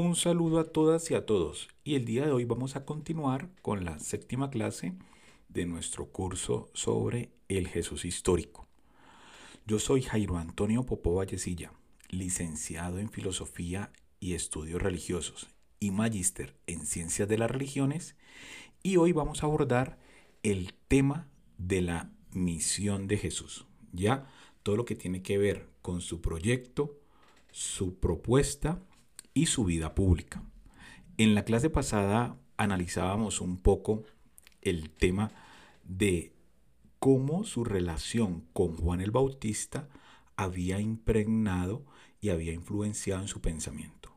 [0.00, 3.50] Un saludo a todas y a todos y el día de hoy vamos a continuar
[3.62, 4.94] con la séptima clase
[5.48, 8.68] de nuestro curso sobre el Jesús histórico.
[9.66, 11.72] Yo soy Jairo Antonio Popó Vallecilla,
[12.10, 15.48] licenciado en Filosofía y Estudios Religiosos
[15.80, 18.14] y magíster en Ciencias de las Religiones
[18.84, 19.98] y hoy vamos a abordar
[20.44, 24.30] el tema de la misión de Jesús, ya
[24.62, 27.00] todo lo que tiene que ver con su proyecto,
[27.50, 28.80] su propuesta
[29.38, 30.42] y su vida pública.
[31.16, 34.02] En la clase pasada analizábamos un poco
[34.62, 35.30] el tema
[35.84, 36.32] de
[36.98, 39.88] cómo su relación con Juan el Bautista
[40.34, 41.86] había impregnado
[42.20, 44.10] y había influenciado en su pensamiento.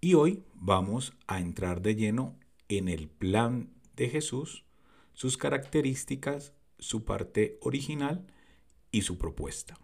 [0.00, 2.36] Y hoy vamos a entrar de lleno
[2.68, 4.64] en el plan de Jesús,
[5.12, 8.24] sus características, su parte original
[8.92, 9.76] y su propuesta.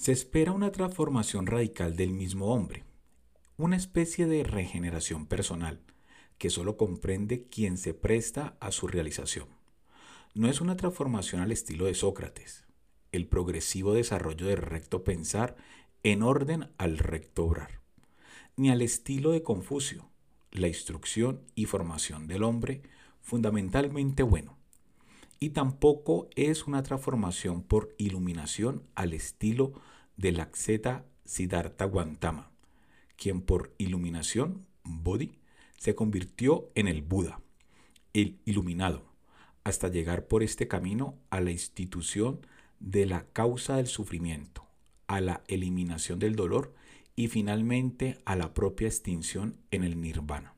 [0.00, 2.84] Se espera una transformación radical del mismo hombre,
[3.58, 5.82] una especie de regeneración personal
[6.38, 9.48] que solo comprende quien se presta a su realización.
[10.32, 12.64] No es una transformación al estilo de Sócrates,
[13.12, 15.56] el progresivo desarrollo del recto pensar
[16.02, 17.82] en orden al recto obrar,
[18.56, 20.08] ni al estilo de Confucio,
[20.50, 22.80] la instrucción y formación del hombre
[23.20, 24.60] fundamentalmente bueno
[25.40, 29.72] y tampoco es una transformación por iluminación al estilo
[30.20, 32.50] de la Xeta Siddhartha Gautama,
[33.16, 35.38] quien por iluminación, Bodhi,
[35.78, 37.40] se convirtió en el Buda,
[38.12, 39.14] el iluminado,
[39.64, 42.46] hasta llegar por este camino a la institución
[42.80, 44.66] de la causa del sufrimiento,
[45.06, 46.74] a la eliminación del dolor
[47.16, 50.54] y finalmente a la propia extinción en el nirvana.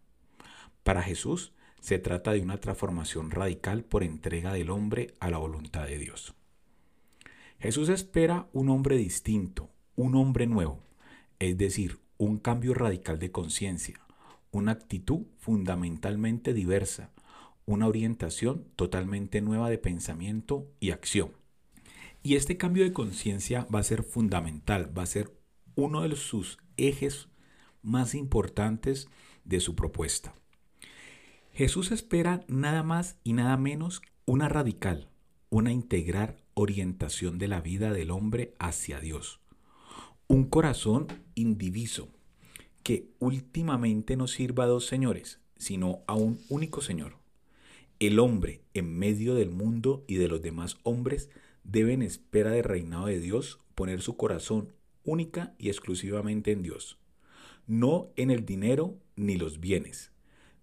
[0.83, 5.87] Para Jesús, se trata de una transformación radical por entrega del hombre a la voluntad
[5.87, 6.35] de Dios.
[7.63, 10.83] Jesús espera un hombre distinto, un hombre nuevo,
[11.39, 14.01] es decir, un cambio radical de conciencia,
[14.51, 17.13] una actitud fundamentalmente diversa,
[17.65, 21.37] una orientación totalmente nueva de pensamiento y acción.
[22.25, 25.33] Y este cambio de conciencia va a ser fundamental, va a ser
[25.77, 27.29] uno de sus ejes
[27.81, 29.07] más importantes
[29.45, 30.35] de su propuesta.
[31.53, 35.11] Jesús espera nada más y nada menos una radical,
[35.49, 39.41] una integral orientación de la vida del hombre hacia Dios.
[40.27, 42.09] Un corazón indiviso
[42.83, 47.17] que últimamente no sirva a dos señores, sino a un único Señor.
[48.01, 51.31] El hombre en medio del mundo y de los demás hombres
[51.63, 54.73] debe en espera del reinado de Dios poner su corazón
[55.05, 56.99] única y exclusivamente en Dios,
[57.67, 60.11] no en el dinero ni los bienes,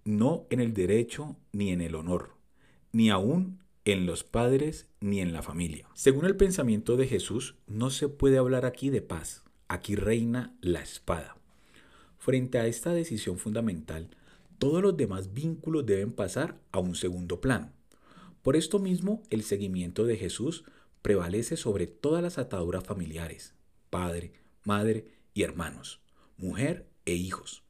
[0.03, 2.35] no en el derecho ni en el honor,
[2.91, 3.59] ni aún
[3.91, 5.87] en los padres ni en la familia.
[5.93, 10.81] Según el pensamiento de Jesús, no se puede hablar aquí de paz, aquí reina la
[10.81, 11.37] espada.
[12.17, 14.09] Frente a esta decisión fundamental,
[14.57, 17.71] todos los demás vínculos deben pasar a un segundo plano.
[18.41, 20.65] Por esto mismo, el seguimiento de Jesús
[21.01, 23.53] prevalece sobre todas las ataduras familiares,
[23.89, 24.33] padre,
[24.63, 26.01] madre y hermanos,
[26.37, 27.63] mujer e hijos.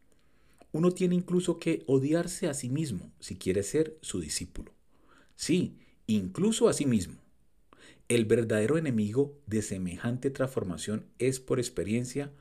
[0.72, 4.74] Uno tiene incluso que odiarse a sí mismo si quiere ser su discípulo.
[5.36, 5.80] Sí,
[6.14, 7.16] incluso a sí mismo.
[8.08, 12.32] El verdadero enemigo de semejante transformación es por experiencia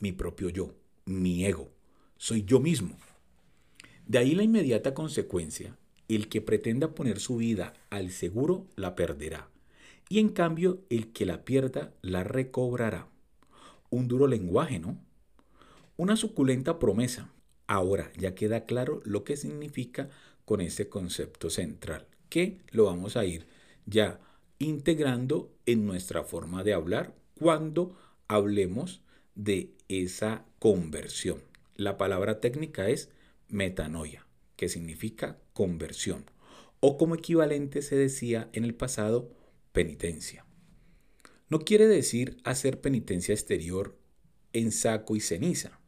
[0.00, 0.74] mi propio yo,
[1.04, 1.70] mi ego.
[2.16, 2.96] Soy yo mismo.
[4.06, 5.76] De ahí la inmediata consecuencia,
[6.08, 9.50] el que pretenda poner su vida al seguro la perderá,
[10.08, 13.08] y en cambio el que la pierda la recobrará.
[13.90, 14.98] Un duro lenguaje, ¿no?
[15.96, 17.30] Una suculenta promesa,
[17.68, 20.08] Ahora ya queda claro lo que significa
[20.46, 23.46] con ese concepto central, que lo vamos a ir
[23.86, 24.20] ya
[24.58, 27.96] integrando en nuestra forma de hablar cuando
[28.26, 29.02] hablemos
[29.34, 31.42] de esa conversión.
[31.76, 33.10] La palabra técnica es
[33.48, 36.24] metanoia, que significa conversión,
[36.80, 39.30] o como equivalente se decía en el pasado,
[39.72, 40.44] penitencia.
[41.48, 43.96] No quiere decir hacer penitencia exterior
[44.52, 45.80] en saco y ceniza,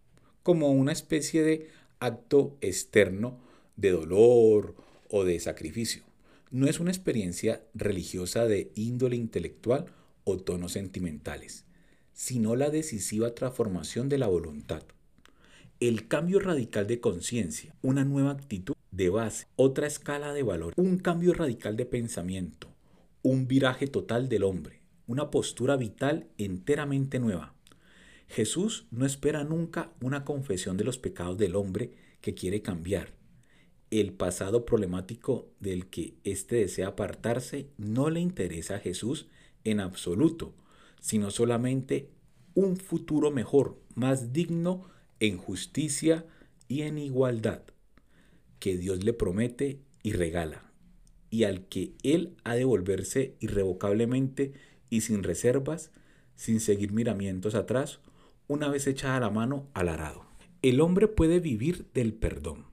[0.43, 1.69] como una especie de
[1.99, 3.41] acto externo
[3.77, 4.75] de dolor
[5.11, 6.10] o de sacrificio.
[6.53, 9.87] No es una experiencia religiosa de índole intelectual
[10.25, 11.65] o tonos sentimentales,
[12.13, 14.83] sino la decisiva transformación de la voluntad.
[15.79, 20.99] El cambio radical de conciencia, una nueva actitud de base, otra escala de valor, un
[20.99, 22.75] cambio radical de pensamiento,
[23.23, 27.55] un viraje total del hombre, una postura vital enteramente nueva.
[28.27, 33.20] Jesús no espera nunca una confesión de los pecados del hombre que quiere cambiar.
[33.91, 39.27] El pasado problemático del que éste desea apartarse no le interesa a Jesús
[39.65, 40.55] en absoluto,
[41.01, 42.09] sino solamente
[42.55, 44.89] un futuro mejor, más digno
[45.19, 46.25] en justicia
[46.69, 47.63] y en igualdad,
[48.61, 50.71] que Dios le promete y regala,
[51.29, 54.53] y al que Él ha de volverse irrevocablemente
[54.89, 55.91] y sin reservas,
[56.37, 58.01] sin seguir miramientos atrás,
[58.47, 60.27] una vez echada la mano al arado.
[60.63, 62.70] El hombre puede vivir del perdón.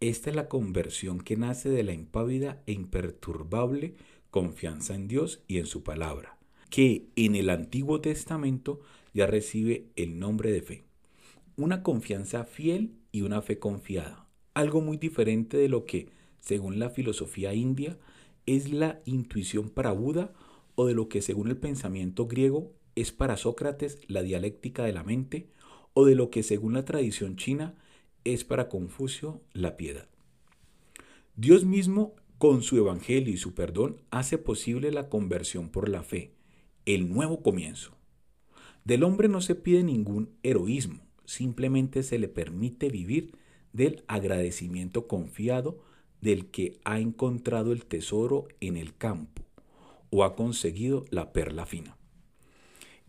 [0.00, 3.94] Esta es la conversión que nace de la impávida e imperturbable
[4.30, 6.38] confianza en Dios y en su palabra,
[6.68, 8.80] que en el Antiguo Testamento
[9.12, 10.84] ya recibe el nombre de fe.
[11.56, 16.08] Una confianza fiel y una fe confiada, algo muy diferente de lo que,
[16.40, 17.96] según la filosofía india,
[18.46, 20.32] es la intuición para Buda
[20.74, 25.04] o de lo que según el pensamiento griego es para Sócrates la dialéctica de la
[25.04, 25.48] mente
[25.92, 27.74] o de lo que según la tradición china
[28.24, 30.08] es para Confucio la piedad.
[31.36, 36.32] Dios mismo, con su evangelio y su perdón, hace posible la conversión por la fe,
[36.86, 37.96] el nuevo comienzo.
[38.84, 43.36] Del hombre no se pide ningún heroísmo, simplemente se le permite vivir
[43.72, 45.82] del agradecimiento confiado
[46.20, 49.42] del que ha encontrado el tesoro en el campo
[50.10, 51.96] o ha conseguido la perla fina.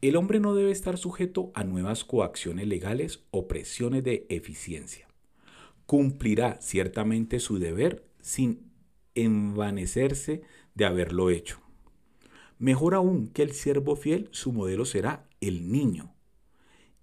[0.01, 5.07] El hombre no debe estar sujeto a nuevas coacciones legales o presiones de eficiencia.
[5.85, 8.71] Cumplirá ciertamente su deber sin
[9.15, 10.41] envanecerse
[10.73, 11.61] de haberlo hecho.
[12.59, 16.13] Mejor aún que el siervo fiel, su modelo será el niño.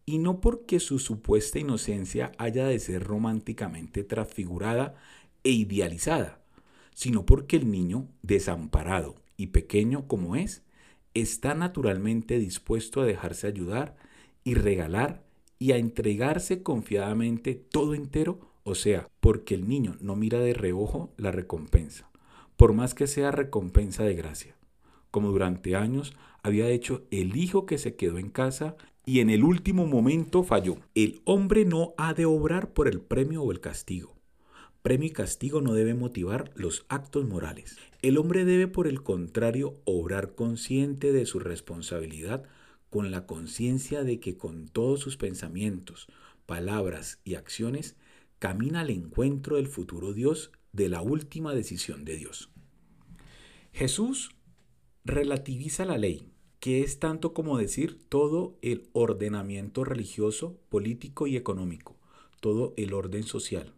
[0.05, 4.95] Y no porque su supuesta inocencia haya de ser románticamente transfigurada
[5.45, 6.43] e idealizada,
[6.95, 10.63] sino porque el niño, desamparado y pequeño como es,
[11.15, 13.97] está naturalmente dispuesto a dejarse ayudar
[14.45, 15.23] y regalar
[15.59, 21.13] y a entregarse confiadamente todo entero, o sea, porque el niño no mira de reojo
[21.17, 22.11] la recompensa,
[22.57, 24.57] por más que sea recompensa de gracia,
[25.11, 29.45] como durante años había hecho el hijo que se quedó en casa y en el
[29.45, 30.79] último momento falló.
[30.95, 34.15] El hombre no ha de obrar por el premio o el castigo.
[34.83, 37.77] Premio y castigo no deben motivar los actos morales.
[38.03, 42.43] El hombre debe, por el contrario, obrar consciente de su responsabilidad
[42.91, 46.09] con la conciencia de que con todos sus pensamientos,
[46.47, 47.95] palabras y acciones
[48.41, 52.51] camina al encuentro del futuro Dios de la última decisión de Dios.
[53.73, 54.35] Jesús
[55.05, 62.01] relativiza la ley, que es tanto como decir todo el ordenamiento religioso, político y económico,
[62.41, 63.75] todo el orden social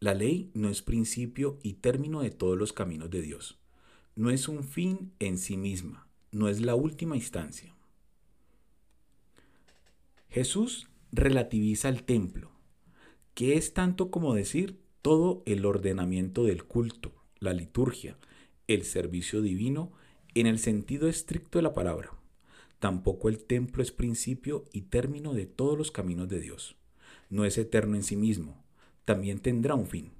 [0.00, 3.58] la ley no es principio y término de todos los caminos de Dios.
[4.16, 7.74] No es un fin en sí misma, no es la última instancia.
[10.28, 12.50] Jesús relativiza el templo,
[13.34, 18.18] que es tanto como decir todo el ordenamiento del culto, la liturgia,
[18.66, 19.92] el servicio divino,
[20.34, 22.10] en el sentido estricto de la palabra.
[22.80, 26.76] Tampoco el templo es principio y término de todos los caminos de Dios.
[27.30, 28.63] No es eterno en sí mismo,
[29.04, 30.12] también tendrá un fin.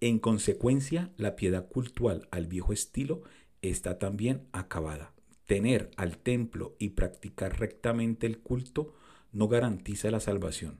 [0.00, 3.22] En consecuencia, la piedad cultual al viejo estilo
[3.62, 5.12] está también acabada.
[5.46, 8.94] Tener al templo y practicar rectamente el culto
[9.32, 10.78] no garantiza la salvación.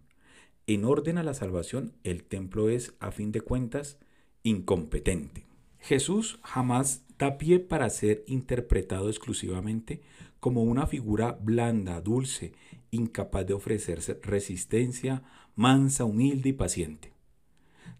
[0.66, 3.98] En orden a la salvación, el templo es, a fin de cuentas,
[4.42, 5.46] incompetente.
[5.80, 10.02] Jesús jamás da pie para ser interpretado exclusivamente
[10.40, 12.52] como una figura blanda, dulce,
[12.90, 15.22] incapaz de ofrecerse resistencia,
[15.56, 17.17] mansa, humilde y paciente.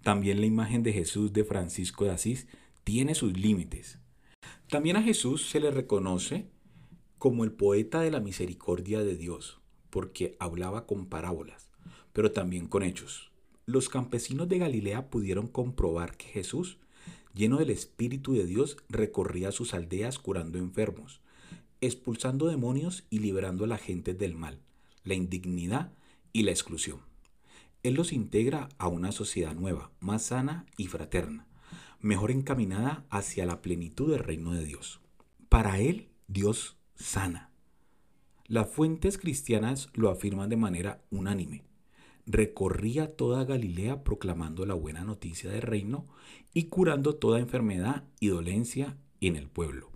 [0.03, 2.47] También la imagen de Jesús de Francisco de Asís
[2.85, 3.99] tiene sus límites.
[4.69, 6.51] También a Jesús se le reconoce
[7.19, 11.71] como el poeta de la misericordia de Dios, porque hablaba con parábolas,
[12.13, 13.33] pero también con hechos.
[13.67, 16.79] Los campesinos de Galilea pudieron comprobar que Jesús,
[17.35, 21.21] lleno del Espíritu de Dios, recorría sus aldeas curando enfermos,
[21.81, 24.61] expulsando demonios y liberando a la gente del mal,
[25.05, 25.93] la indignidad
[26.33, 27.08] y la exclusión.
[27.83, 31.47] Él los integra a una sociedad nueva, más sana y fraterna,
[32.01, 35.01] mejor encaminada hacia la plenitud del reino de Dios.
[35.49, 37.51] Para Él, Dios sana.
[38.47, 41.65] Las fuentes cristianas lo afirman de manera unánime.
[42.27, 46.07] Recorría toda Galilea proclamando la buena noticia del reino
[46.53, 49.91] y curando toda enfermedad y dolencia en el pueblo.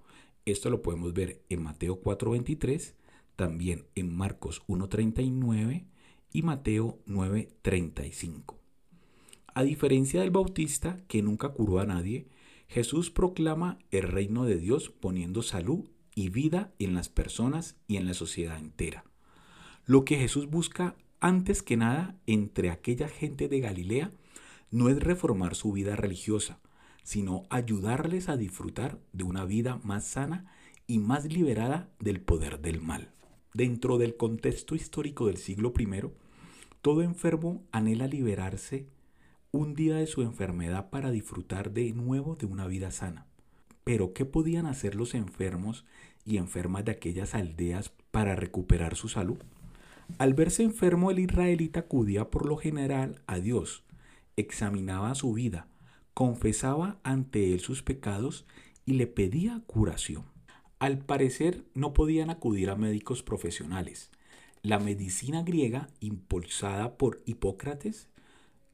[0.45, 2.95] Esto lo podemos ver en Mateo 4:23,
[3.37, 5.87] también en Marcos 1:39
[6.33, 8.59] y Mateo 9:35.
[9.55, 12.29] A diferencia del Bautista, que nunca curó a nadie,
[12.69, 18.07] Jesús proclama el reino de Dios poniendo salud y vida en las personas y en
[18.07, 19.05] la sociedad entera.
[19.85, 24.12] Lo que Jesús busca antes que nada entre aquella gente de Galilea
[24.71, 26.61] no es reformar su vida religiosa,
[27.03, 30.51] sino ayudarles a disfrutar de una vida más sana
[30.87, 33.12] y más liberada del poder del mal.
[33.55, 35.87] Dentro del contexto histórico del siglo I,
[36.83, 38.89] todo enfermo anhela liberarse
[39.53, 43.27] un día de su enfermedad para disfrutar de nuevo de una vida sana.
[43.85, 45.85] Pero ¿qué podían hacer los enfermos
[46.25, 49.39] y enfermas de aquellas aldeas para recuperar su salud?
[50.19, 53.85] Al verse enfermo el israelita acudía por lo general a Dios,
[54.37, 55.69] examinaba su vida,
[56.15, 58.45] confesaba ante él sus pecados
[58.85, 60.25] y le pedía curación.
[60.81, 64.11] Al parecer no podían acudir a médicos profesionales.
[64.64, 68.09] La medicina griega, impulsada por Hipócrates,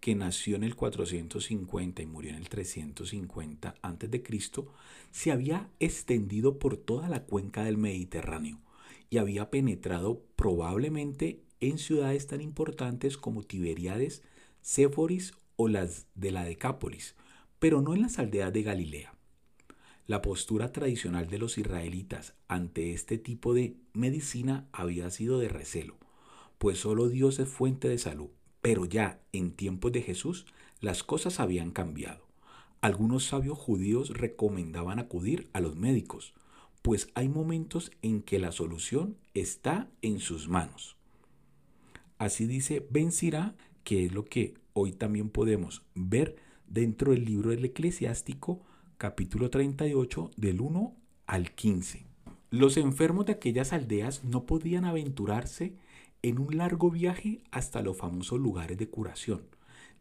[0.01, 4.23] que nació en el 450 y murió en el 350 a.C.,
[5.11, 8.61] se había extendido por toda la cuenca del Mediterráneo
[9.09, 14.23] y había penetrado probablemente en ciudades tan importantes como Tiberíades,
[14.61, 17.17] Séforis o las de la Decápolis,
[17.59, 19.18] pero no en las aldeas de Galilea.
[20.09, 25.97] La postura tradicional de los israelitas ante este tipo de medicina había sido de recelo,
[26.59, 30.47] pues solo Dios es fuente de salud pero ya en tiempos de Jesús
[30.81, 32.27] las cosas habían cambiado.
[32.81, 36.35] Algunos sabios judíos recomendaban acudir a los médicos,
[36.83, 40.97] pues hay momentos en que la solución está en sus manos.
[42.19, 46.37] Así dice Ben Sirá, que es lo que hoy también podemos ver
[46.67, 48.61] dentro del libro del eclesiástico
[48.99, 50.97] capítulo 38 del 1
[51.29, 52.05] al 15.
[52.51, 55.77] Los enfermos de aquellas aldeas no podían aventurarse
[56.23, 59.43] en un largo viaje hasta los famosos lugares de curación,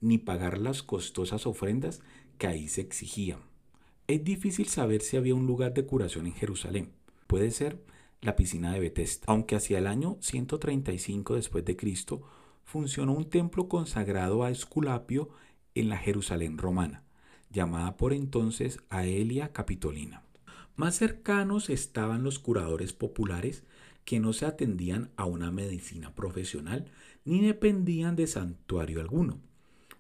[0.01, 2.01] ni pagar las costosas ofrendas
[2.39, 3.38] que ahí se exigían.
[4.08, 6.89] Es difícil saber si había un lugar de curación en Jerusalén.
[7.27, 7.80] Puede ser
[8.22, 12.24] la piscina de Bethesda, aunque hacia el año 135 después de Cristo
[12.63, 15.30] funcionó un templo consagrado a Esculapio
[15.75, 17.04] en la Jerusalén romana,
[17.58, 20.22] llamada por entonces Aelia Capitolina.
[20.76, 23.64] Más cercanos estaban los curadores populares
[24.06, 26.86] que no se atendían a una medicina profesional
[27.26, 29.40] ni dependían de santuario alguno.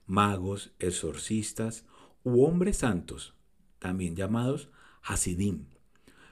[0.05, 1.83] Magos, exorcistas
[2.23, 3.33] u hombres santos,
[3.79, 4.69] también llamados
[5.01, 5.65] Hasidim,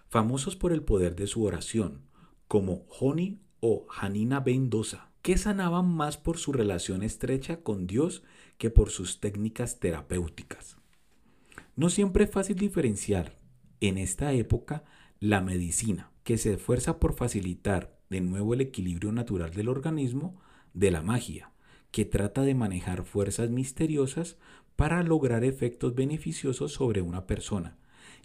[0.07, 2.01] famosos por el poder de su oración,
[2.47, 8.21] como Joni o Hanina Bendosa, que sanaban más por su relación estrecha con Dios
[8.59, 10.77] que por sus técnicas terapéuticas.
[11.75, 13.37] No siempre es fácil diferenciar
[13.81, 14.85] en esta época
[15.19, 20.39] la medicina, que se esfuerza por facilitar de nuevo el equilibrio natural del organismo
[20.73, 21.51] de la magia,
[21.91, 24.37] que trata de manejar fuerzas misteriosas
[24.75, 27.77] para lograr efectos beneficiosos sobre una persona,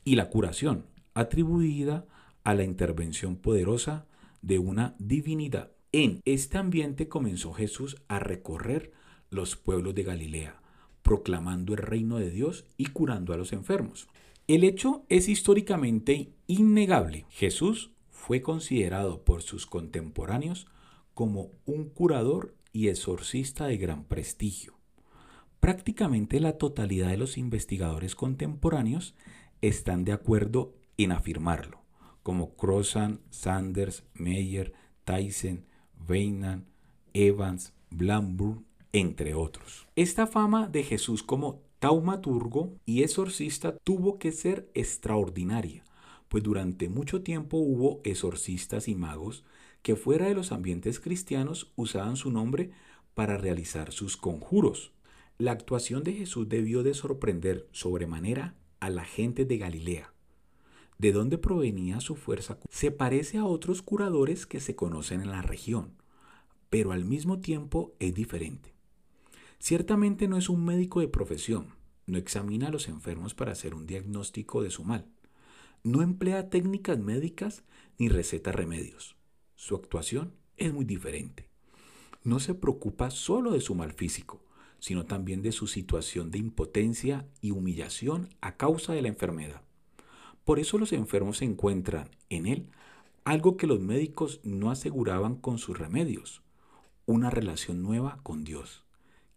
[0.04, 2.07] y la curación, atribuida
[2.45, 4.07] a la intervención poderosa
[4.42, 5.73] de una divinidad.
[5.92, 8.92] En este ambiente comenzó Jesús a recorrer
[9.28, 10.60] los pueblos de Galilea,
[11.02, 14.09] proclamando el reino de Dios y curando a los enfermos.
[14.47, 17.26] El hecho es históricamente innegable.
[17.30, 20.66] Jesús fue considerado por sus contemporáneos
[21.14, 24.75] como un curador y exorcista de gran prestigio.
[25.61, 29.14] Prácticamente la totalidad de los investigadores contemporáneos
[29.61, 31.83] están de acuerdo en afirmarlo,
[32.23, 34.73] como Crossan, Sanders, Meyer,
[35.04, 35.66] Tyson,
[36.09, 36.66] Weynan,
[37.12, 39.87] Evans, Blamburg, entre otros.
[39.97, 45.85] Esta fama de Jesús como taumaturgo y exorcista tuvo que ser extraordinaria,
[46.28, 49.44] pues durante mucho tiempo hubo exorcistas y magos
[49.82, 52.70] que fuera de los ambientes cristianos usaban su nombre
[53.14, 54.92] para realizar sus conjuros.
[55.38, 60.12] La actuación de Jesús debió de sorprender sobremanera a la gente de Galilea.
[60.99, 62.59] ¿De dónde provenía su fuerza?
[62.68, 65.94] Se parece a otros curadores que se conocen en la región,
[66.68, 68.75] pero al mismo tiempo es diferente.
[69.62, 71.75] Ciertamente no es un médico de profesión,
[72.07, 75.05] no examina a los enfermos para hacer un diagnóstico de su mal,
[75.85, 77.62] no emplea técnicas médicas
[77.99, 79.17] ni receta remedios.
[79.57, 81.50] Su actuación es muy diferente.
[82.25, 84.43] No se preocupa solo de su mal físico,
[84.79, 89.61] sino también de su situación de impotencia y humillación a causa de la enfermedad.
[90.43, 92.71] Por eso los enfermos encuentran en él
[93.25, 96.40] algo que los médicos no aseguraban con sus remedios,
[97.05, 98.85] una relación nueva con Dios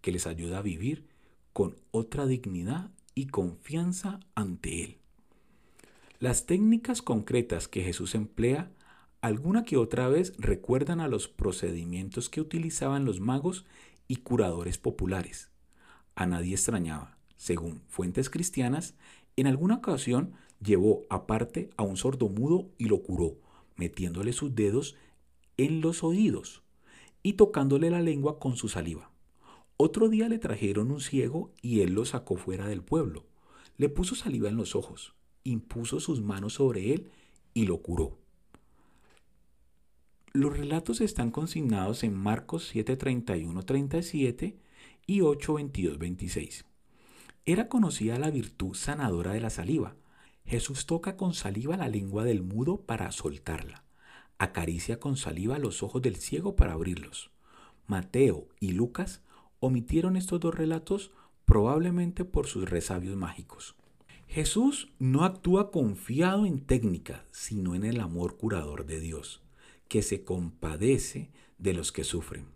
[0.03, 1.07] que les ayuda a vivir
[1.53, 4.97] con otra dignidad y confianza ante Él.
[6.19, 8.69] Las técnicas concretas que Jesús emplea
[9.21, 13.65] alguna que otra vez recuerdan a los procedimientos que utilizaban los magos
[14.09, 15.51] y curadores populares.
[16.15, 18.95] A nadie extrañaba, según fuentes cristianas,
[19.37, 23.37] en alguna ocasión llevó aparte a un sordomudo y lo curó,
[23.77, 24.95] metiéndole sus dedos
[25.55, 26.61] en los oídos
[27.21, 29.12] y tocándole la lengua con su saliva.
[29.77, 33.25] Otro día le trajeron un ciego y él lo sacó fuera del pueblo.
[33.77, 37.09] Le puso saliva en los ojos, impuso sus manos sobre él
[37.53, 38.19] y lo curó.
[40.31, 44.55] Los relatos están consignados en Marcos 7:31-37
[45.05, 46.65] y 8:22-26.
[47.45, 49.95] Era conocida la virtud sanadora de la saliva.
[50.45, 53.83] Jesús toca con saliva la lengua del mudo para soltarla.
[54.37, 57.31] Acaricia con saliva los ojos del ciego para abrirlos.
[57.85, 59.21] Mateo y Lucas
[59.65, 61.11] omitieron estos dos relatos
[61.45, 63.75] probablemente por sus resabios mágicos.
[64.27, 69.41] Jesús no actúa confiado en técnica, sino en el amor curador de Dios,
[69.87, 72.47] que se compadece de los que sufren.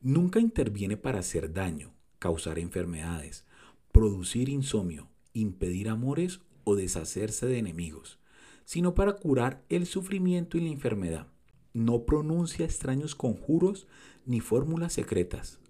[0.00, 3.44] Nunca interviene para hacer daño, causar enfermedades,
[3.92, 8.18] producir insomnio, impedir amores o deshacerse de enemigos,
[8.64, 11.28] sino para curar el sufrimiento y la enfermedad.
[11.74, 13.86] No pronuncia extraños conjuros
[14.26, 15.60] ni fórmulas secretas.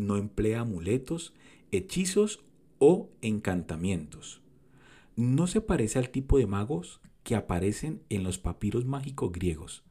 [0.00, 1.34] No emplea amuletos,
[1.72, 2.42] hechizos
[2.78, 4.40] o encantamientos.
[5.14, 9.84] No se parece al tipo de magos que aparecen en los papiros mágicos griegos,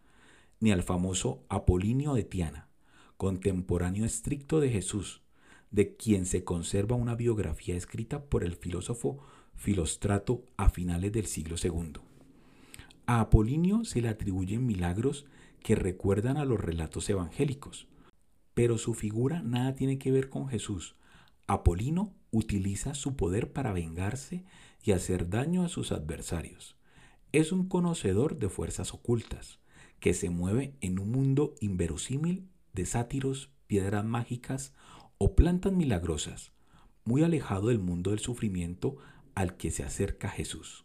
[0.59, 2.69] ni al famoso Apolinio de Tiana,
[3.17, 5.21] contemporáneo estricto de Jesús,
[5.69, 9.19] de quien se conserva una biografía escrita por el filósofo
[9.53, 12.01] Filostrato a finales del siglo II.
[13.05, 15.27] A Apolinio se le atribuyen milagros
[15.61, 17.87] que recuerdan a los relatos evangélicos,
[18.59, 20.97] pero su figura nada tiene que ver con Jesús.
[21.47, 24.43] Apolino utiliza su poder para vengarse
[24.83, 26.75] y hacer daño a sus adversarios.
[27.31, 29.59] Es un conocedor de fuerzas ocultas,
[30.01, 34.73] que se mueve en un mundo inverosímil de sátiros, piedras mágicas
[35.17, 36.51] o plantas milagrosas,
[37.05, 38.97] muy alejado del mundo del sufrimiento
[39.35, 40.83] al que se acerca Jesús.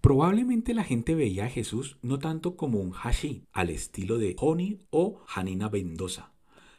[0.00, 4.80] Probablemente la gente veía a Jesús no tanto como un hashi al estilo de Honey
[4.90, 6.32] o Janina Mendoza,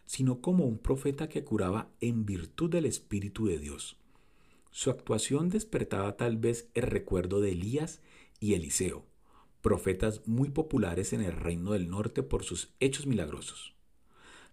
[0.10, 3.96] sino como un profeta que curaba en virtud del Espíritu de Dios.
[4.72, 8.01] Su actuación despertaba tal vez el recuerdo de Elías
[8.39, 9.06] y Eliseo,
[9.62, 13.76] profetas muy populares en el reino del norte por sus hechos milagrosos.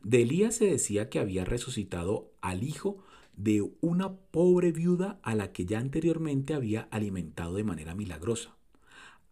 [0.03, 3.03] De Elías se decía que había resucitado al hijo
[3.35, 8.55] de una pobre viuda a la que ya anteriormente había alimentado de manera milagrosa.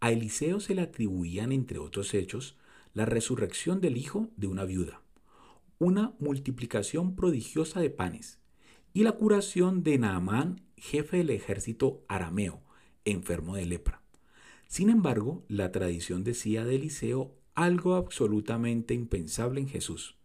[0.00, 2.56] A Eliseo se le atribuían, entre otros hechos,
[2.94, 5.03] la resurrección del hijo de una viuda,
[5.78, 8.38] una multiplicación prodigiosa de panes
[8.92, 12.62] y la curación de Naamán, jefe del ejército arameo,
[13.04, 14.02] enfermo de lepra.
[14.66, 20.16] Sin embargo, la tradición decía de Eliseo algo absolutamente impensable en Jesús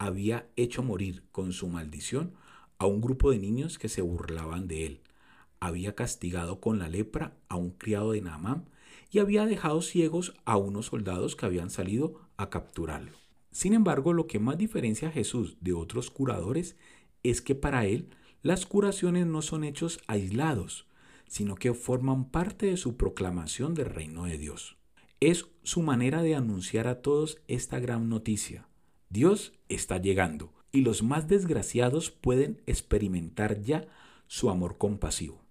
[0.00, 2.32] había hecho morir con su maldición
[2.78, 5.00] a un grupo de niños que se burlaban de él.
[5.60, 8.64] Había castigado con la lepra a un criado de Naamán
[9.10, 13.12] y había dejado ciegos a unos soldados que habían salido a capturarlo.
[13.50, 16.76] Sin embargo, lo que más diferencia a Jesús de otros curadores
[17.22, 18.10] es que para él
[18.42, 20.86] las curaciones no son hechos aislados,
[21.26, 24.76] sino que forman parte de su proclamación del reino de Dios.
[25.20, 28.66] Es su manera de anunciar a todos esta gran noticia.
[29.10, 33.86] Dios está llegando y los más desgraciados pueden experimentar ya
[34.28, 35.42] su amor compasivo.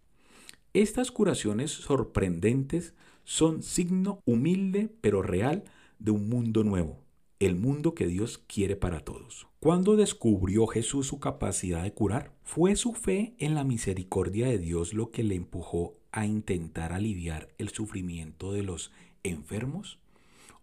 [0.73, 5.63] Estas curaciones sorprendentes son signo humilde pero real
[5.99, 7.03] de un mundo nuevo,
[7.39, 9.47] el mundo que Dios quiere para todos.
[9.61, 14.93] Cuando descubrió Jesús su capacidad de curar, ¿fue su fe en la misericordia de Dios
[14.93, 18.91] lo que le empujó a intentar aliviar el sufrimiento de los
[19.23, 19.99] enfermos?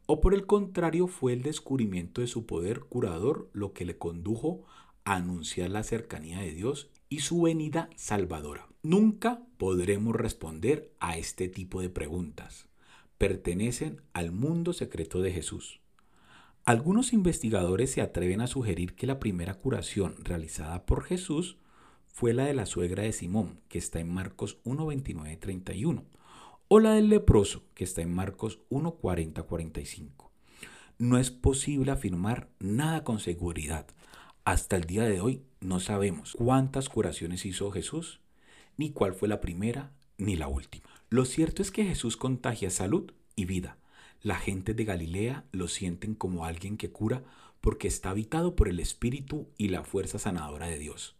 [0.05, 4.65] ¿O por el contrario fue el descubrimiento de su poder curador lo que le condujo
[5.05, 8.69] a anunciar la cercanía de Dios y su venida salvadora?
[8.83, 12.69] Nunca podremos responder a este tipo de preguntas.
[13.17, 15.81] Pertenecen al mundo secreto de Jesús.
[16.66, 21.59] Algunos investigadores se atreven a sugerir que la primera curación realizada por Jesús
[22.07, 26.02] fue la de la suegra de Simón, que está en Marcos 1.29-31
[26.66, 30.29] o la del leproso, que está en Marcos 1.40-45.
[30.98, 33.87] No es posible afirmar nada con seguridad.
[34.44, 38.18] Hasta el día de hoy no sabemos cuántas curaciones hizo Jesús,
[38.76, 40.88] ni cuál fue la primera ni la última.
[41.11, 43.79] Lo cierto es que Jesús contagia salud y vida.
[44.22, 47.22] La gente de Galilea lo sienten como alguien que cura
[47.61, 51.16] porque está habitado por el Espíritu y la fuerza sanadora de Dios.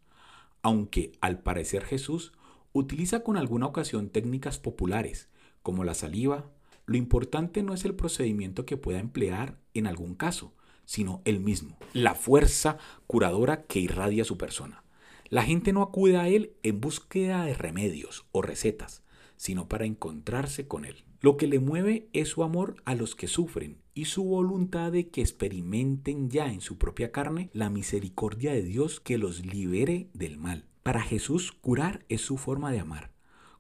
[0.63, 2.33] Aunque al parecer Jesús
[2.73, 5.29] utiliza con alguna ocasión técnicas populares,
[5.63, 6.51] como la saliva,
[6.85, 10.55] lo importante no es el procedimiento que pueda emplear en algún caso,
[10.85, 14.85] sino el mismo, la fuerza curadora que irradia su persona.
[15.29, 19.03] La gente no acude a él en búsqueda de remedios o recetas,
[19.37, 21.05] sino para encontrarse con él.
[21.21, 25.09] Lo que le mueve es su amor a los que sufren y su voluntad de
[25.09, 30.39] que experimenten ya en su propia carne la misericordia de Dios que los libere del
[30.39, 30.67] mal.
[30.83, 33.17] Para Jesús, curar es su forma de amar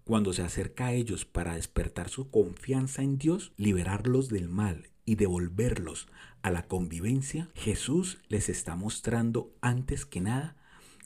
[0.06, 5.16] cuando se acerca a ellos para despertar su confianza en Dios, liberarlos del mal y
[5.16, 6.06] devolverlos
[6.42, 10.56] a la convivencia, Jesús les está mostrando antes que nada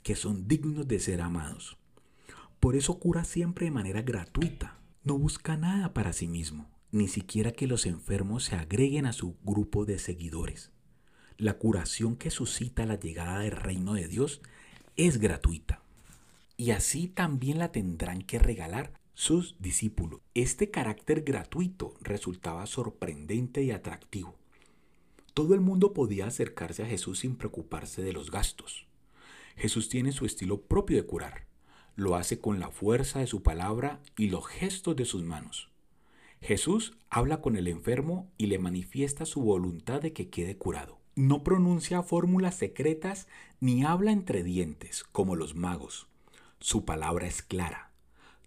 [0.03, 1.79] que son dignos de ser amados.
[2.61, 4.79] Por eso cura siempre de manera gratuita.
[5.03, 9.39] No busca nada para sí mismo, ni siquiera que los enfermos se agreguen a su
[9.43, 10.71] grupo de seguidores.
[11.39, 14.43] La curación que suscita la llegada del reino de Dios
[14.97, 15.83] es gratuita.
[16.59, 20.21] Y así también la tendrán que regalar sus discípulos.
[20.35, 24.37] Este carácter gratuito resultaba sorprendente y atractivo.
[25.33, 28.87] Todo el mundo podía acercarse a Jesús sin preocuparse de los gastos.
[29.57, 31.50] Jesús tiene su estilo propio de curar.
[32.01, 35.69] Lo hace con la fuerza de su palabra y los gestos de sus manos.
[36.41, 40.99] Jesús habla con el enfermo y le manifiesta su voluntad de que quede curado.
[41.15, 43.29] No pronuncia fórmulas secretas
[43.61, 46.07] ni habla entre dientes como los magos.
[46.59, 47.91] Su palabra es clara.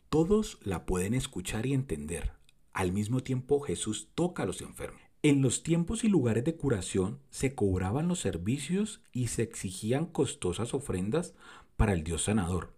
[0.10, 2.32] Todos la pueden escuchar y entender.
[2.74, 5.00] Al mismo tiempo Jesús toca a los enfermos.
[5.22, 10.74] En los tiempos y lugares de curación se cobraban los servicios y se exigían costosas
[10.74, 11.36] ofrendas
[11.78, 12.74] para el Dios sanador.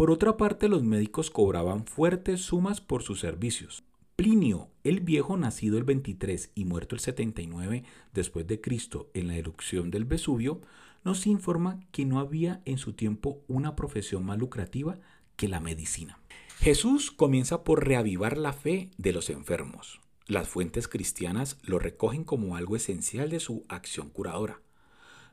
[0.00, 3.84] Por otra parte, los médicos cobraban fuertes sumas por sus servicios.
[4.16, 7.84] Plinio el Viejo, nacido el 23 y muerto el 79
[8.14, 10.62] después de Cristo en la erupción del Vesubio,
[11.04, 14.98] nos informa que no había en su tiempo una profesión más lucrativa
[15.36, 16.18] que la medicina.
[16.60, 20.00] Jesús comienza por reavivar la fe de los enfermos.
[20.26, 24.62] Las fuentes cristianas lo recogen como algo esencial de su acción curadora.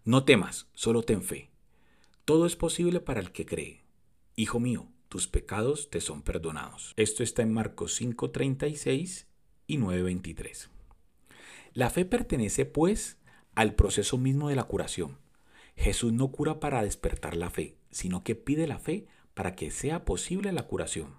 [0.03, 1.51] No temas, solo ten fe.
[2.25, 3.86] Todo es posible para el que cree.
[4.39, 6.93] Hijo mío, tus pecados te son perdonados.
[6.95, 9.25] Esto está en Marcos 5:36
[9.65, 10.69] y 9:23.
[11.73, 13.17] La fe pertenece, pues,
[13.55, 15.17] al proceso mismo de la curación.
[15.75, 20.05] Jesús no cura para despertar la fe, sino que pide la fe para que sea
[20.05, 21.15] posible la curación.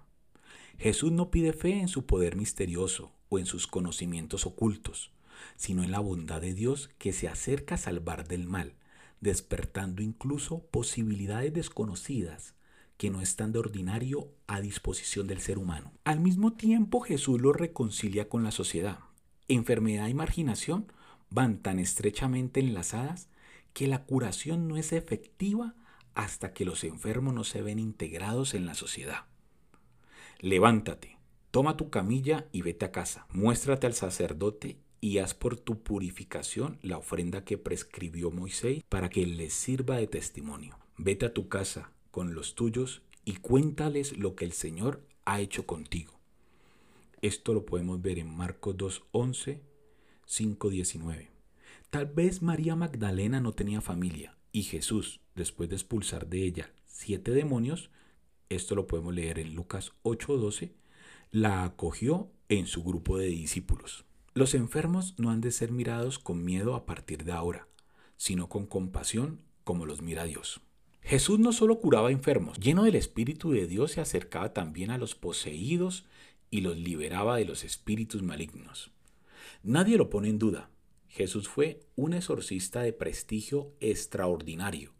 [0.77, 5.11] Jesús no pide fe en su poder misterioso o en sus conocimientos ocultos,
[5.57, 8.75] sino en la bondad de Dios que se acerca a salvar del mal,
[9.19, 12.55] despertando incluso posibilidades desconocidas
[12.99, 15.93] que no están de ordinario a disposición del ser humano.
[16.03, 18.99] Al mismo tiempo Jesús lo reconcilia con la sociedad.
[19.47, 20.91] Enfermedad y marginación
[21.29, 23.29] van tan estrechamente enlazadas
[23.71, 25.75] que la curación no es efectiva
[26.13, 29.27] hasta que los enfermos no se ven integrados en la sociedad.
[30.41, 31.19] Levántate,
[31.51, 33.27] toma tu camilla y vete a casa.
[33.31, 39.25] Muéstrate al sacerdote y haz por tu purificación la ofrenda que prescribió Moisés para que
[39.25, 40.77] les sirva de testimonio.
[40.97, 45.65] Vete a tu casa, con los tuyos y cuéntales lo que el Señor ha hecho
[45.65, 46.19] contigo.
[47.21, 49.59] Esto lo podemos ver en Marcos 2.11,
[50.27, 51.27] 5.19.
[51.89, 57.31] Tal vez María Magdalena no tenía familia y Jesús, después de expulsar de ella siete
[57.31, 57.89] demonios,
[58.49, 60.71] esto lo podemos leer en Lucas 8.12,
[61.31, 64.05] la acogió en su grupo de discípulos.
[64.33, 67.67] Los enfermos no han de ser mirados con miedo a partir de ahora,
[68.17, 70.61] sino con compasión como los mira Dios.
[71.01, 75.15] Jesús no solo curaba enfermos, lleno del Espíritu de Dios se acercaba también a los
[75.15, 76.05] poseídos
[76.51, 78.91] y los liberaba de los espíritus malignos.
[79.63, 80.69] Nadie lo pone en duda.
[81.07, 84.93] Jesús fue un exorcista de prestigio extraordinario.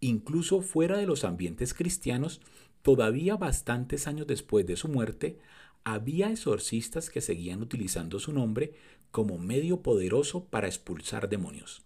[0.00, 2.40] Incluso fuera de los ambientes cristianos,
[2.82, 5.38] todavía bastantes años después de su muerte,
[5.84, 8.74] había exorcistas que seguían utilizando su nombre
[9.10, 11.83] como medio poderoso para expulsar demonios.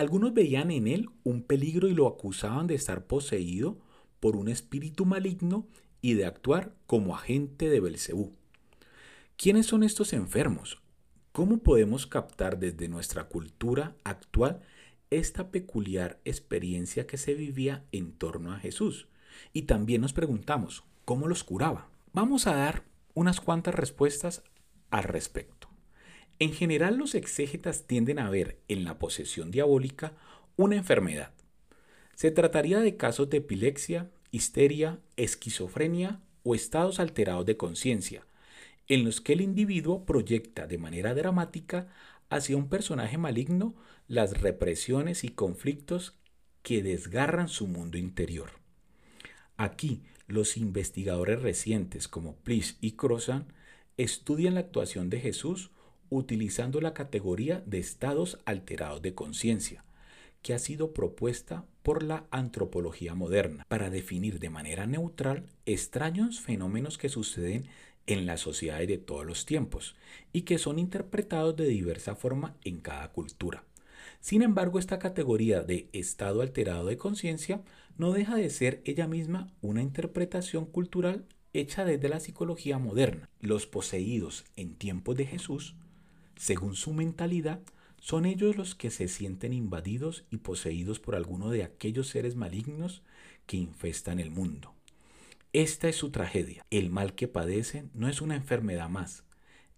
[0.00, 3.76] Algunos veían en él un peligro y lo acusaban de estar poseído
[4.18, 5.66] por un espíritu maligno
[6.00, 8.32] y de actuar como agente de Belcebú.
[9.36, 10.80] ¿Quiénes son estos enfermos?
[11.32, 14.62] ¿Cómo podemos captar desde nuestra cultura actual
[15.10, 19.06] esta peculiar experiencia que se vivía en torno a Jesús?
[19.52, 21.90] Y también nos preguntamos, ¿cómo los curaba?
[22.14, 24.44] Vamos a dar unas cuantas respuestas
[24.90, 25.69] al respecto.
[26.40, 30.14] En general los exégetas tienden a ver en la posesión diabólica
[30.56, 31.32] una enfermedad.
[32.14, 38.26] Se trataría de casos de epilepsia, histeria, esquizofrenia o estados alterados de conciencia,
[38.88, 41.88] en los que el individuo proyecta de manera dramática
[42.30, 43.74] hacia un personaje maligno
[44.08, 46.18] las represiones y conflictos
[46.62, 48.52] que desgarran su mundo interior.
[49.58, 53.52] Aquí, los investigadores recientes como Pliss y Crozan
[53.98, 55.70] estudian la actuación de Jesús
[56.10, 59.84] utilizando la categoría de estados alterados de conciencia,
[60.42, 66.98] que ha sido propuesta por la antropología moderna para definir de manera neutral extraños fenómenos
[66.98, 67.66] que suceden
[68.06, 69.96] en las sociedades de todos los tiempos
[70.32, 73.64] y que son interpretados de diversa forma en cada cultura.
[74.20, 77.62] Sin embargo, esta categoría de estado alterado de conciencia
[77.96, 83.28] no deja de ser ella misma una interpretación cultural hecha desde la psicología moderna.
[83.40, 85.76] Los poseídos en tiempos de Jesús
[86.40, 87.60] Según su mentalidad,
[87.98, 93.02] son ellos los que se sienten invadidos y poseídos por alguno de aquellos seres malignos
[93.44, 94.72] que infestan el mundo.
[95.52, 96.64] Esta es su tragedia.
[96.70, 99.24] El mal que padecen no es una enfermedad más,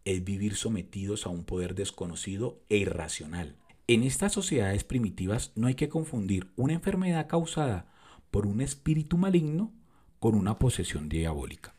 [0.05, 3.57] es vivir sometidos a un poder desconocido e irracional.
[3.89, 7.93] En estas sociedades primitivas no hay que confundir una enfermedad causada
[8.31, 9.73] por un espíritu maligno
[10.21, 11.75] con una posesión diabólica.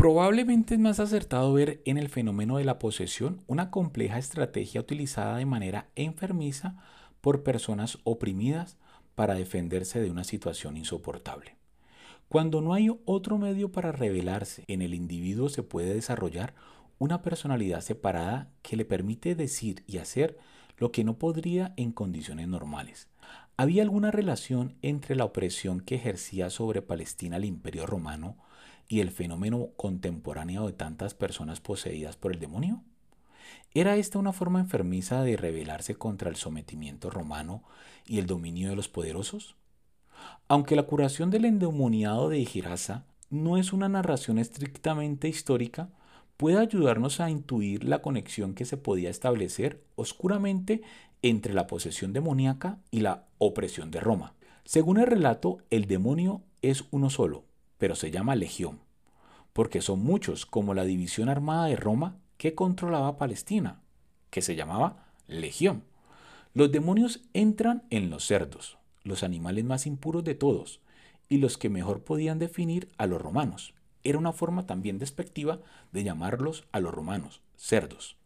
[0.00, 5.36] Probablemente es más acertado ver en el fenómeno de la posesión una compleja estrategia utilizada
[5.36, 6.78] de manera enfermiza
[7.20, 8.78] por personas oprimidas
[9.14, 11.56] para defenderse de una situación insoportable.
[12.30, 16.54] Cuando no hay otro medio para revelarse, en el individuo se puede desarrollar
[16.98, 20.38] una personalidad separada que le permite decir y hacer
[20.78, 23.10] lo que no podría en condiciones normales.
[23.58, 28.38] ¿Había alguna relación entre la opresión que ejercía sobre Palestina el imperio romano
[28.90, 32.82] y el fenómeno contemporáneo de tantas personas poseídas por el demonio?
[33.72, 37.62] ¿Era esta una forma enfermiza de rebelarse contra el sometimiento romano
[38.04, 39.54] y el dominio de los poderosos?
[40.48, 45.88] Aunque la curación del endemoniado de Girasa no es una narración estrictamente histórica,
[46.36, 50.82] puede ayudarnos a intuir la conexión que se podía establecer oscuramente
[51.22, 54.34] entre la posesión demoníaca y la opresión de Roma.
[54.64, 57.44] Según el relato, el demonio es uno solo,
[57.80, 58.78] pero se llama legión,
[59.54, 63.80] porque son muchos como la división armada de Roma que controlaba Palestina,
[64.28, 65.82] que se llamaba legión.
[66.52, 70.80] Los demonios entran en los cerdos, los animales más impuros de todos,
[71.30, 73.72] y los que mejor podían definir a los romanos.
[74.04, 78.16] Era una forma también despectiva de llamarlos a los romanos, cerdos.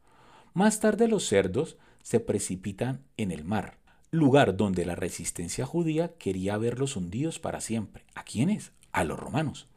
[0.53, 3.79] Más tarde los cerdos se precipitan en el mar,
[4.11, 8.05] lugar donde la resistencia judía quería verlos hundidos para siempre.
[8.17, 8.73] ¿A quiénes?
[8.95, 9.69] A los romanos.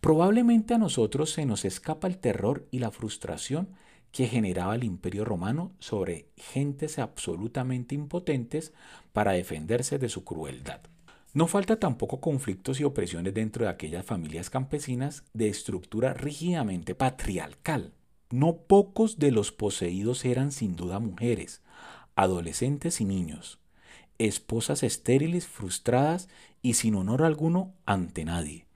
[0.00, 3.68] Probablemente a nosotros se nos escapa el terror y la frustración
[4.12, 8.72] que generaba el imperio romano sobre gentes absolutamente impotentes
[9.12, 10.80] para defenderse de su crueldad.
[11.32, 17.92] No falta tampoco conflictos y opresiones dentro de aquellas familias campesinas de estructura rígidamente patriarcal.
[18.30, 21.62] No pocos de los poseídos eran sin duda mujeres,
[22.16, 23.60] adolescentes y niños,
[24.20, 26.28] esposas estériles, frustradas
[26.62, 28.66] y sin honor alguno ante nadie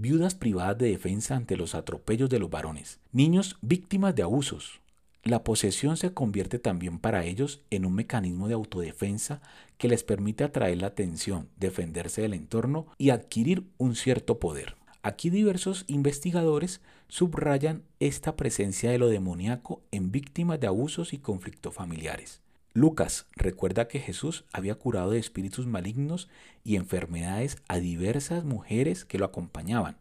[0.00, 4.80] viudas privadas de defensa ante los atropellos de los varones, niños víctimas de abusos.
[5.22, 9.42] La posesión se convierte también para ellos en un mecanismo de autodefensa
[9.76, 14.76] que les permite atraer la atención, defenderse del entorno y adquirir un cierto poder.
[15.02, 21.74] Aquí diversos investigadores subrayan esta presencia de lo demoníaco en víctimas de abusos y conflictos
[21.74, 22.40] familiares.
[22.72, 26.28] Lucas recuerda que Jesús había curado de espíritus malignos
[26.62, 29.98] y enfermedades a diversas mujeres que lo acompañaban,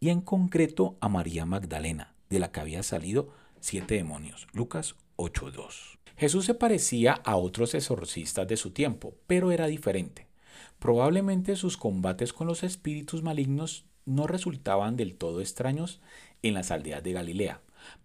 [0.00, 3.28] y en concreto a María Magdalena, de la que había salido
[3.60, 4.48] siete demonios.
[4.52, 5.98] Lucas 8.2.
[6.16, 10.26] Jesús se parecía a otros exorcistas de su tiempo, pero era diferente.
[10.80, 16.00] Probablemente sus combates con los espíritus malignos no resultaban del todo extraños
[16.42, 17.60] en las aldeas de Galilea,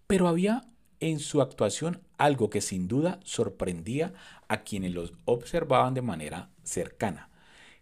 [0.06, 0.64] pero había
[1.00, 4.14] en su actuación algo que sin duda sorprendía
[4.48, 7.30] a quienes los observaban de manera cercana.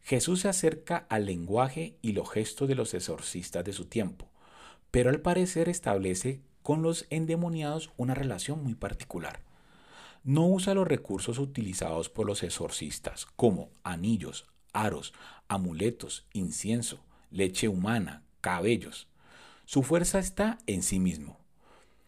[0.02, 4.28] Jesús se acerca al lenguaje y los gestos de los exorcistas de su tiempo,
[4.90, 9.40] pero al parecer establece con los endemoniados una relación muy particular.
[10.22, 15.12] No usa los recursos utilizados por los exorcistas, como anillos, aros,
[15.48, 17.00] amuletos, incienso,
[17.30, 19.08] leche humana, cabellos.
[19.66, 21.43] Su fuerza está en sí mismo.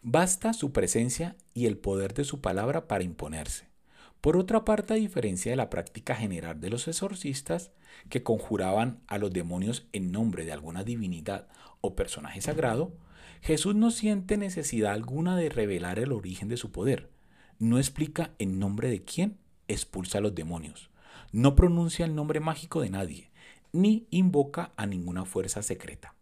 [0.08, 3.66] Basta su presencia y el poder de su palabra para imponerse.
[4.20, 7.72] Por otra parte, a diferencia de la práctica general de los exorcistas,
[8.08, 11.48] que conjuraban a los demonios en nombre de alguna divinidad
[11.80, 12.92] o personaje sagrado,
[13.42, 17.10] Jesús no siente necesidad alguna de revelar el origen de su poder.
[17.58, 20.88] No explica en nombre de quién expulsa a los demonios.
[21.32, 23.32] No pronuncia el nombre mágico de nadie,
[23.72, 26.14] ni invoca a ninguna fuerza secreta.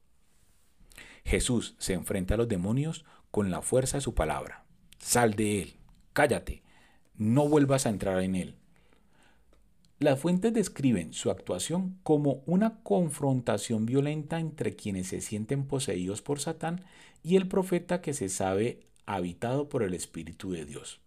[1.23, 4.63] Jesús se enfrenta a los demonios con la fuerza de su palabra.
[5.01, 5.75] Sal de él,
[6.13, 6.63] cállate,
[7.17, 8.55] no vuelvas a entrar en él.
[9.99, 16.39] Las fuentes describen su actuación como una confrontación violenta entre quienes se sienten poseídos por
[16.39, 16.85] Satán
[17.25, 21.01] y el profeta que se sabe habitado por el Espíritu de Dios.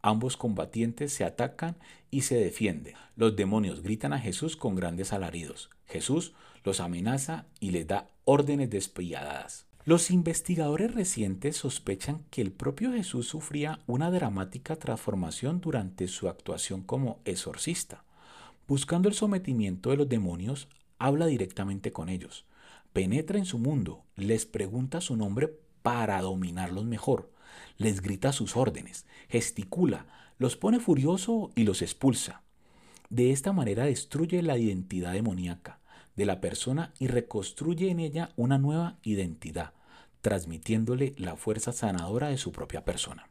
[0.00, 1.74] Ambos combatientes se atacan
[2.08, 2.94] y se defienden.
[3.16, 5.70] Los demonios gritan a Jesús con grandes alaridos.
[5.86, 9.66] Jesús los amenaza y les da órdenes despiadadas.
[9.86, 16.80] Los investigadores recientes sospechan que el propio Jesús sufría una dramática transformación durante su actuación
[16.80, 18.02] como exorcista.
[18.66, 20.68] Buscando el sometimiento de los demonios,
[20.98, 22.46] habla directamente con ellos,
[22.94, 27.30] penetra en su mundo, les pregunta su nombre para dominarlos mejor.
[27.76, 30.06] Les grita sus órdenes, gesticula,
[30.38, 32.40] los pone furioso y los expulsa.
[33.10, 35.83] De esta manera destruye la identidad demoníaca
[36.16, 39.72] de la persona y reconstruye en ella una nueva identidad,
[40.20, 43.28] transmitiéndole la fuerza sanadora de su propia persona.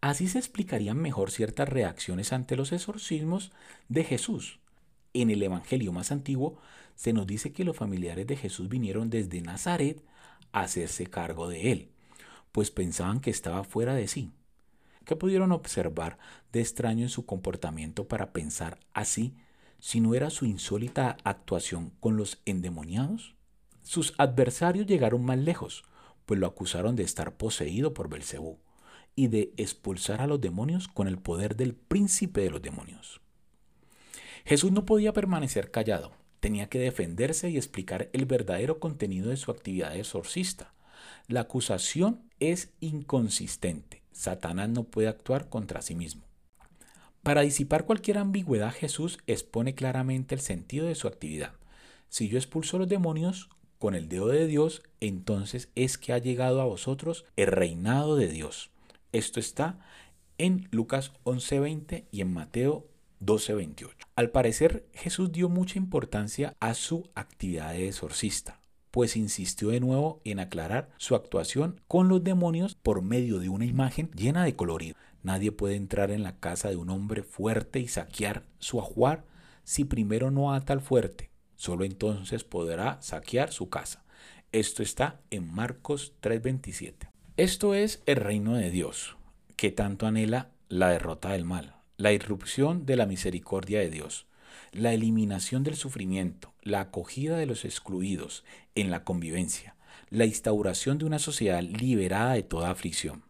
[0.00, 3.52] Así se explicarían mejor ciertas reacciones ante los exorcismos
[3.88, 4.58] de Jesús.
[5.14, 6.58] En el Evangelio más antiguo
[6.96, 10.02] se nos dice que los familiares de Jesús vinieron desde Nazaret
[10.50, 11.88] a hacerse cargo de él,
[12.50, 14.32] pues pensaban que estaba fuera de sí.
[15.04, 16.18] ¿Qué pudieron observar
[16.52, 19.34] de extraño en su comportamiento para pensar así
[19.82, 23.34] si no era su insólita actuación con los endemoniados?
[23.82, 25.82] Sus adversarios llegaron más lejos,
[26.24, 28.60] pues lo acusaron de estar poseído por Belcebú
[29.16, 33.20] y de expulsar a los demonios con el poder del príncipe de los demonios.
[34.44, 39.50] Jesús no podía permanecer callado, tenía que defenderse y explicar el verdadero contenido de su
[39.50, 40.74] actividad exorcista.
[41.26, 44.04] La acusación es inconsistente.
[44.12, 46.22] Satanás no puede actuar contra sí mismo.
[47.22, 51.52] Para disipar cualquier ambigüedad, Jesús expone claramente el sentido de su actividad.
[52.08, 56.18] Si yo expulso a los demonios con el dedo de Dios, entonces es que ha
[56.18, 58.70] llegado a vosotros el reinado de Dios.
[59.12, 59.78] Esto está
[60.36, 62.88] en Lucas 11:20 y en Mateo
[63.20, 64.08] 12:28.
[64.16, 70.20] Al parecer, Jesús dio mucha importancia a su actividad de exorcista, pues insistió de nuevo
[70.24, 74.96] en aclarar su actuación con los demonios por medio de una imagen llena de colorido.
[75.22, 79.24] Nadie puede entrar en la casa de un hombre fuerte y saquear su ajuar
[79.64, 81.30] si primero no ata al fuerte.
[81.56, 84.04] Solo entonces podrá saquear su casa.
[84.50, 87.08] Esto está en Marcos 3:27.
[87.36, 89.16] Esto es el reino de Dios,
[89.56, 94.26] que tanto anhela la derrota del mal, la irrupción de la misericordia de Dios,
[94.72, 99.76] la eliminación del sufrimiento, la acogida de los excluidos en la convivencia,
[100.10, 103.22] la instauración de una sociedad liberada de toda aflicción.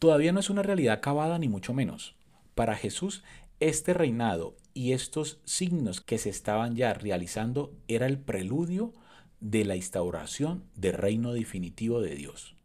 [0.00, 2.16] Todavía no es una realidad acabada ni mucho menos.
[2.56, 3.22] Para Jesús,
[3.60, 8.92] este reinado y estos signos que se estaban ya realizando era el preludio
[9.38, 12.56] de la instauración del reino definitivo de Dios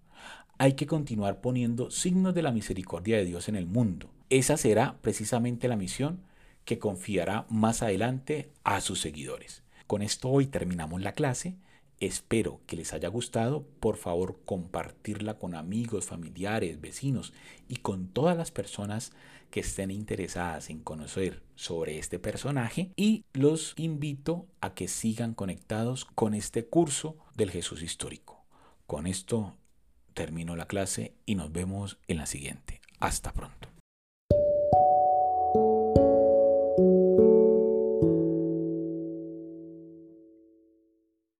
[0.58, 4.10] hay que continuar poniendo signos de la misericordia de Dios en el mundo.
[4.30, 6.22] Esa será precisamente la misión
[6.64, 9.64] que confiará más adelante a sus seguidores.
[9.88, 11.56] Con esto hoy terminamos la clase.
[12.00, 13.66] Espero que les haya gustado.
[13.80, 17.34] Por favor, compartirla con amigos, familiares, vecinos
[17.68, 19.14] y con todas las personas
[19.50, 22.92] que estén interesadas en conocer sobre este personaje.
[22.96, 28.44] Y los invito a que sigan conectados con este curso del Jesús histórico.
[28.88, 29.56] Con esto
[30.14, 32.82] termino la clase y nos vemos en la siguiente.
[33.00, 33.75] Hasta pronto.